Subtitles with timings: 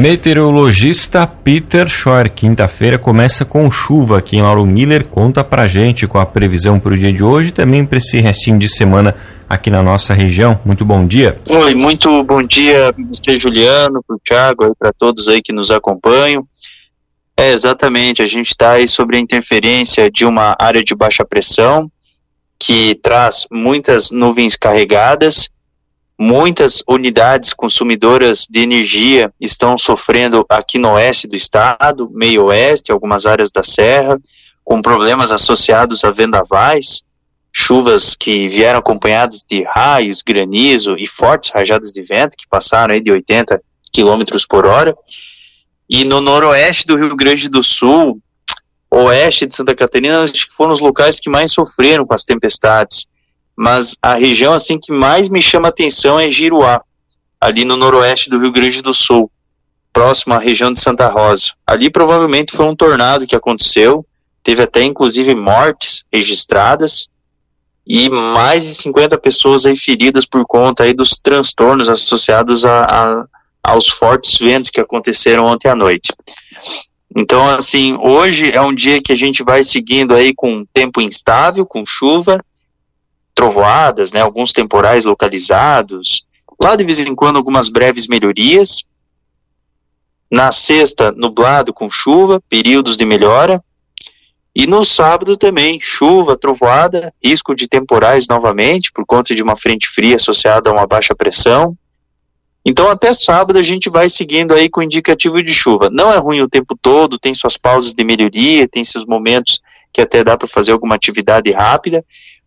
[0.00, 5.06] Meteorologista Peter Schor, quinta-feira começa com chuva aqui em Lauro Miller.
[5.06, 8.20] Conta pra gente com a previsão para o dia de hoje e também para esse
[8.20, 9.14] restinho de semana
[9.48, 10.60] aqui na nossa região.
[10.64, 11.40] Muito bom dia.
[11.48, 13.40] Oi, muito bom dia, Mr.
[13.40, 16.46] Juliano, para Thiago, para todos aí que nos acompanham.
[17.36, 21.90] É, exatamente, a gente está aí sobre a interferência de uma área de baixa pressão
[22.58, 25.48] que traz muitas nuvens carregadas,
[26.24, 33.26] muitas unidades consumidoras de energia estão sofrendo aqui no oeste do estado, meio oeste, algumas
[33.26, 34.18] áreas da serra,
[34.64, 37.02] com problemas associados a vendavais,
[37.52, 43.02] chuvas que vieram acompanhadas de raios, granizo e fortes rajadas de vento que passaram aí
[43.02, 43.60] de 80
[43.92, 44.96] km por hora.
[45.90, 48.18] E no noroeste do Rio Grande do Sul,
[48.90, 53.06] oeste de Santa Catarina, acho que foram os locais que mais sofreram com as tempestades.
[53.56, 56.82] Mas a região assim que mais me chama atenção é Giruá,
[57.40, 59.30] ali no noroeste do Rio Grande do Sul,
[59.92, 61.52] próximo à região de Santa Rosa.
[61.66, 64.04] Ali provavelmente foi um tornado que aconteceu,
[64.42, 67.08] teve até inclusive mortes registradas
[67.86, 73.24] e mais de 50 pessoas aí feridas por conta aí dos transtornos associados a, a,
[73.62, 76.12] aos fortes ventos que aconteceram ontem à noite.
[77.16, 81.64] Então, assim, hoje é um dia que a gente vai seguindo aí com tempo instável,
[81.64, 82.44] com chuva,
[83.34, 86.24] trovoadas, né, alguns temporais localizados,
[86.62, 88.84] lá de vez em quando algumas breves melhorias.
[90.30, 93.62] Na sexta, nublado com chuva, períodos de melhora.
[94.56, 99.88] E no sábado também, chuva, trovoada, risco de temporais novamente, por conta de uma frente
[99.88, 101.76] fria associada a uma baixa pressão.
[102.64, 105.90] Então, até sábado a gente vai seguindo aí com indicativo de chuva.
[105.90, 109.60] Não é ruim o tempo todo, tem suas pausas de melhoria, tem seus momentos
[109.92, 112.04] que até dá para fazer alguma atividade rápida,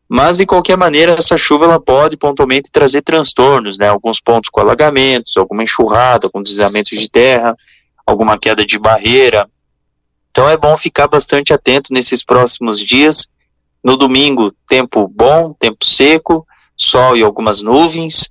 [0.09, 3.88] mas de qualquer maneira essa chuva ela pode pontualmente trazer transtornos, né?
[3.90, 7.56] Alguns pontos com alagamentos, alguma enxurrada, com deslizamentos de terra,
[8.06, 9.47] alguma queda de barreira,
[10.38, 13.28] então é bom ficar bastante atento nesses próximos dias.
[13.84, 16.45] No domingo, tempo bom, tempo seco,
[16.78, 18.29] sol e algumas nuvens.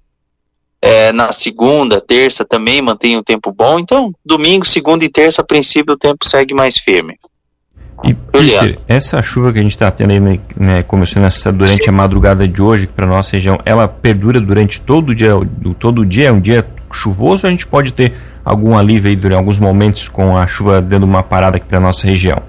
[0.80, 3.80] É, na segunda, terça também mantém o tempo bom.
[3.80, 7.18] Então, domingo, segunda e terça, a princípio, o tempo segue mais firme.
[8.04, 11.88] E, Peter, essa chuva que a gente está tendo aí, né, né começando essa, durante
[11.88, 15.30] a madrugada de hoje para nossa região, ela perdura durante todo o dia,
[15.78, 18.14] todo o dia, é um dia chuvoso ou a gente pode ter
[18.44, 22.06] algum alívio aí durante alguns momentos com a chuva dando uma parada aqui para nossa
[22.06, 22.42] região?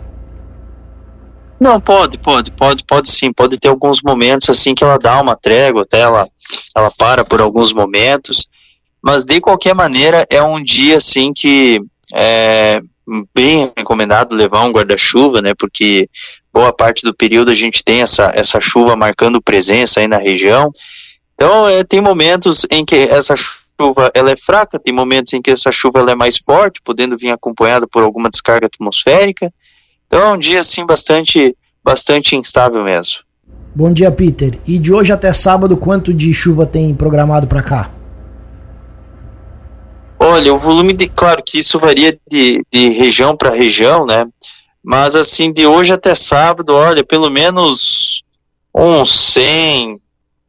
[1.59, 5.35] Não, pode, pode, pode, pode sim, pode ter alguns momentos assim que ela dá uma
[5.35, 6.28] trégua, até ela,
[6.75, 8.47] ela para por alguns momentos,
[9.02, 11.81] mas de qualquer maneira é um dia assim que
[12.14, 12.81] é
[13.34, 16.09] bem recomendado levar um guarda-chuva, né, porque
[16.53, 20.72] boa parte do período a gente tem essa, essa chuva marcando presença aí na região,
[21.35, 25.51] então é, tem momentos em que essa chuva ela é fraca, tem momentos em que
[25.51, 29.53] essa chuva ela é mais forte, podendo vir acompanhada por alguma descarga atmosférica.
[30.07, 33.19] Então é um dia assim bastante bastante instável mesmo.
[33.73, 34.59] Bom dia, Peter.
[34.67, 37.97] E de hoje até sábado, quanto de chuva tem programado para cá?
[40.28, 44.26] Olha, o volume de, claro que isso varia de, de região para região, né?
[44.84, 48.24] Mas assim, de hoje até sábado, olha, pelo menos
[48.74, 50.00] uns 100,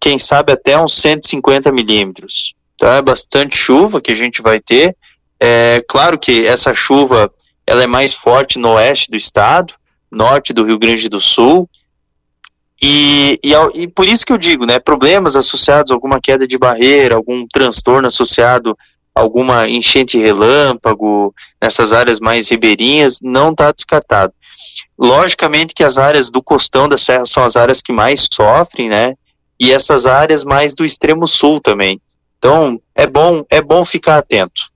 [0.01, 2.95] quem sabe até uns 150 milímetros tá?
[2.97, 4.97] É bastante chuva que a gente vai ter.
[5.41, 7.31] É claro que essa chuva
[7.67, 9.75] ela é mais forte no oeste do estado,
[10.11, 11.69] norte do Rio Grande do Sul,
[12.81, 16.57] e, e, e, por isso que eu digo, né, problemas associados a alguma queda de
[16.57, 18.79] barreira, algum transtorno associado
[19.19, 24.33] alguma enchente relâmpago, nessas áreas mais ribeirinhas, não está descartado.
[24.99, 29.15] Logicamente que as áreas do costão da serra são as áreas que mais sofrem, né,
[29.61, 32.01] e essas áreas mais do extremo sul também.
[32.39, 34.71] Então, é bom, é bom ficar atento.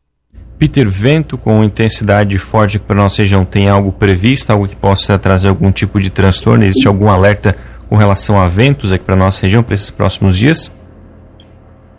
[0.58, 5.48] Peter, vento com intensidade forte para nossa região, tem algo previsto, algo que possa trazer
[5.48, 6.64] algum tipo de transtorno?
[6.64, 7.56] Existe algum alerta
[7.88, 10.70] com relação a ventos aqui para nossa região para esses próximos dias?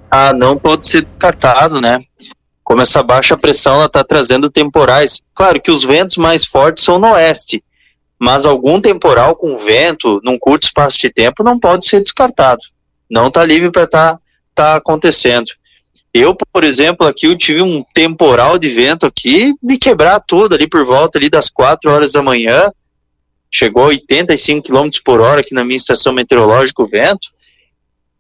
[0.10, 2.00] Ah, não pode ser descartado, né?
[2.74, 5.22] Como essa baixa pressão está trazendo temporais.
[5.36, 7.64] Claro que os ventos mais fortes são no oeste,
[8.18, 12.64] mas algum temporal com vento num curto espaço de tempo não pode ser descartado.
[13.08, 15.52] Não está livre para estar tá está acontecendo.
[16.12, 20.68] Eu, por exemplo, aqui eu tive um temporal de vento aqui de quebrar tudo ali
[20.68, 22.72] por volta ali das 4 horas da manhã.
[23.52, 27.30] Chegou a 85 km por hora aqui na minha estação meteorológica o vento.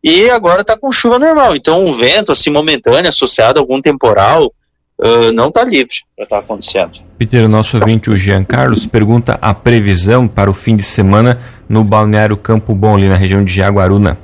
[0.03, 1.55] E agora está com chuva normal.
[1.55, 4.53] Então, um vento assim momentâneo associado a algum temporal
[4.99, 6.99] uh, não está livre para estar tá acontecendo.
[7.17, 11.39] Peter, nosso ouvinte, o Jean Carlos, pergunta a previsão para o fim de semana
[11.69, 14.17] no balneário Campo Bom, ali na região de Jaguaruna.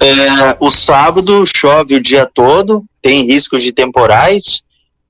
[0.00, 4.62] É, o sábado chove o dia todo, tem risco de temporais,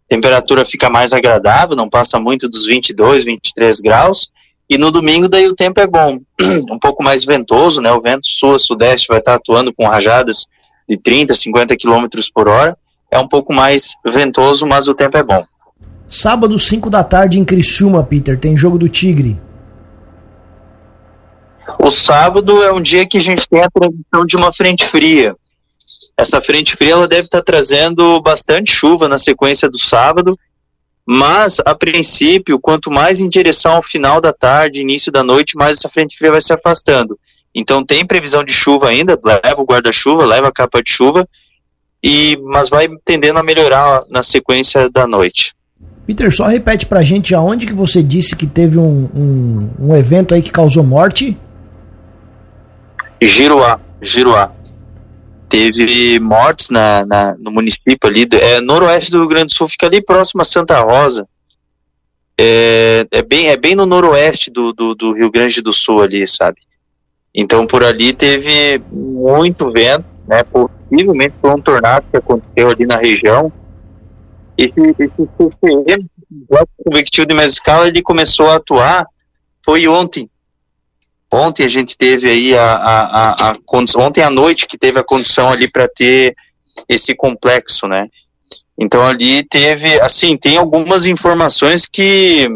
[0.09, 4.31] temperatura fica mais agradável, não passa muito dos 22, 23 graus.
[4.69, 6.19] E no domingo daí o tempo é bom,
[6.71, 7.93] um pouco mais ventoso, né?
[7.93, 10.47] O vento sul-sudeste vai estar atuando com rajadas
[10.89, 12.77] de 30, 50 km por hora.
[13.11, 15.45] É um pouco mais ventoso, mas o tempo é bom.
[16.09, 19.41] Sábado, 5 da tarde em Criciúma, Peter, tem jogo do Tigre.
[21.79, 25.35] O sábado é um dia que a gente tem a transição de uma frente fria.
[26.17, 30.39] Essa frente fria ela deve estar trazendo bastante chuva na sequência do sábado
[31.07, 35.79] mas, a princípio, quanto mais em direção ao final da tarde, início da noite, mais
[35.79, 37.17] essa frente fria vai se afastando.
[37.55, 41.27] Então tem previsão de chuva ainda, leva o guarda-chuva, leva a capa de chuva,
[42.03, 45.55] e mas vai tendendo a melhorar na sequência da noite.
[46.05, 50.35] Peter, só repete pra gente aonde que você disse que teve um, um, um evento
[50.35, 51.39] aí que causou morte?
[53.23, 54.56] Giruá, Giruá
[55.49, 59.87] teve mortes na, na, no município ali, é, noroeste do Rio Grande do Sul, fica
[59.87, 61.27] ali próximo a Santa Rosa.
[62.39, 66.27] É, é, bem, é bem no noroeste do, do, do, Rio Grande do Sul ali,
[66.27, 66.61] sabe?
[67.35, 70.43] Então por ali teve muito vento, né?
[70.43, 73.51] Possivelmente foi um tornado que aconteceu ali na região.
[74.59, 76.07] Esse, esse CCM,
[76.49, 79.07] o convectivo de mescal, ele começou a atuar,
[79.65, 80.29] foi ontem,
[81.33, 83.57] Ontem a gente teve aí a, a, a, a
[83.99, 86.35] ontem à noite que teve a condição ali para ter
[86.89, 88.09] esse complexo, né?
[88.79, 92.47] Então ali teve, assim, tem algumas informações que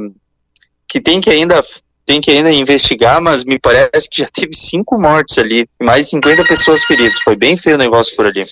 [0.88, 1.62] que tem que ainda
[2.05, 6.11] tem que ainda investigar, mas me parece que já teve cinco mortes ali, mais de
[6.11, 7.20] 50 pessoas feridas.
[7.20, 8.44] Foi bem feio o negócio por ali.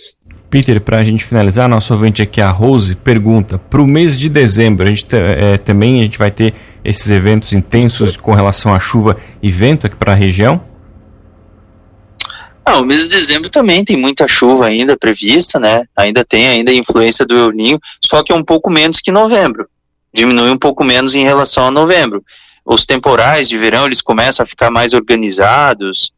[0.48, 4.28] Peter, para a gente finalizar, nosso ouvinte aqui, a Rose, pergunta: para o mês de
[4.28, 6.54] dezembro, a gente é, também a gente vai ter
[6.88, 10.64] esses eventos intensos com relação à chuva e vento aqui para a região?
[12.64, 15.84] Ah, o mês de dezembro também tem muita chuva ainda prevista, né?
[15.94, 19.12] Ainda tem ainda a influência do El Ninho, só que é um pouco menos que
[19.12, 19.68] novembro.
[20.14, 22.24] Diminui um pouco menos em relação a novembro.
[22.64, 26.12] Os temporais de verão eles começam a ficar mais organizados.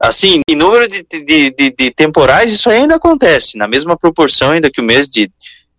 [0.00, 4.70] Assim, em número de, de, de, de temporais, isso ainda acontece, na mesma proporção ainda
[4.70, 5.30] que o mês de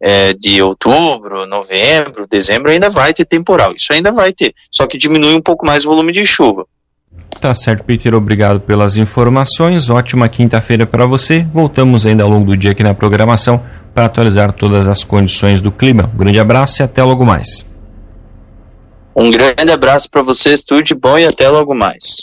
[0.02, 3.74] é, de outubro, novembro, dezembro, ainda vai ter temporal.
[3.76, 6.66] Isso ainda vai ter, só que diminui um pouco mais o volume de chuva.
[7.40, 8.14] Tá certo, Peter.
[8.14, 9.90] Obrigado pelas informações.
[9.90, 11.46] Ótima quinta-feira para você.
[11.54, 13.64] Voltamos ainda ao longo do dia aqui na programação
[13.94, 16.10] para atualizar todas as condições do clima.
[16.14, 17.70] Um grande abraço e até logo mais.
[19.16, 22.18] Um grande abraço para vocês, tudo de bom e até logo mais.